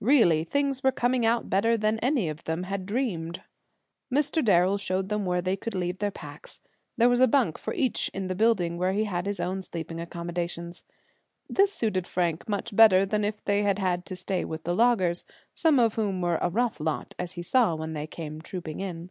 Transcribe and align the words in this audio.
Really, 0.00 0.44
things 0.44 0.82
were 0.82 0.90
coming 0.90 1.26
out 1.26 1.50
better 1.50 1.76
than 1.76 1.98
any 1.98 2.30
of 2.30 2.44
them 2.44 2.62
had 2.62 2.86
dreamed. 2.86 3.42
Mr. 4.10 4.42
Darrel 4.42 4.78
showed 4.78 5.10
them 5.10 5.26
where 5.26 5.42
they 5.42 5.58
could 5.58 5.74
leave 5.74 5.98
their 5.98 6.10
packs. 6.10 6.58
There 6.96 7.10
was 7.10 7.20
a 7.20 7.28
bunk 7.28 7.58
for 7.58 7.74
each 7.74 8.08
in 8.14 8.28
the 8.28 8.34
building 8.34 8.78
where 8.78 8.94
he 8.94 9.04
had 9.04 9.26
his 9.26 9.40
own 9.40 9.60
sleeping 9.60 10.00
accommodations. 10.00 10.84
This 11.50 11.70
suited 11.74 12.06
Frank 12.06 12.48
much 12.48 12.74
better 12.74 13.04
than 13.04 13.24
if 13.26 13.44
they 13.44 13.62
had 13.62 13.78
had 13.78 14.06
to 14.06 14.16
stay 14.16 14.42
with 14.42 14.64
the 14.64 14.74
loggers, 14.74 15.26
some 15.52 15.78
of 15.78 15.96
whom 15.96 16.22
were 16.22 16.38
a 16.40 16.48
rough 16.48 16.80
lot, 16.80 17.14
as 17.18 17.34
he 17.34 17.42
saw 17.42 17.74
when 17.74 17.92
they 17.92 18.06
came 18.06 18.40
trooping 18.40 18.80
in. 18.80 19.10